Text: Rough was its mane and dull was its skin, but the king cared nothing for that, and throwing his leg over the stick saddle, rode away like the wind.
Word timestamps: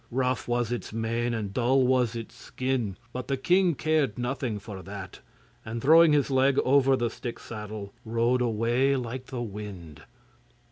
Rough 0.09 0.47
was 0.47 0.71
its 0.71 0.91
mane 0.91 1.31
and 1.35 1.53
dull 1.53 1.85
was 1.85 2.15
its 2.15 2.33
skin, 2.33 2.97
but 3.13 3.27
the 3.27 3.37
king 3.37 3.75
cared 3.75 4.17
nothing 4.17 4.57
for 4.57 4.81
that, 4.81 5.19
and 5.63 5.79
throwing 5.79 6.11
his 6.11 6.31
leg 6.31 6.57
over 6.65 6.95
the 6.95 7.11
stick 7.11 7.37
saddle, 7.37 7.93
rode 8.03 8.41
away 8.41 8.95
like 8.95 9.27
the 9.27 9.43
wind. 9.43 10.01